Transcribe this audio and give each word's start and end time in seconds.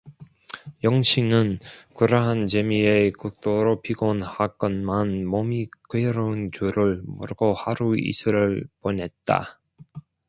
영신은 0.83 1.59
그러한 1.95 2.47
재미에 2.47 3.11
극도로 3.11 3.83
피곤하건만 3.83 5.27
몸이 5.27 5.67
괴로운 5.91 6.49
줄을 6.51 7.03
모르고 7.05 7.53
하루 7.53 7.95
이틀을 7.95 8.65
보냈다. 8.81 9.59